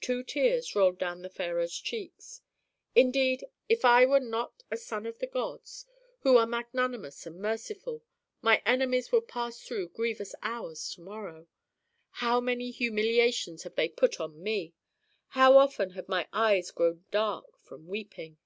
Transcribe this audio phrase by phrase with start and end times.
[0.00, 2.40] Two tears rolled down the pharaoh's cheeks.
[2.96, 5.86] "Indeed, if I were not a son of the gods,
[6.22, 8.02] who are magnanimous and merciful,
[8.40, 11.46] my enemies would pass through grievous hours to morrow.
[12.10, 14.74] How many humiliations have they put on me!
[15.28, 18.38] How often have my eyes grown dark from weeping!"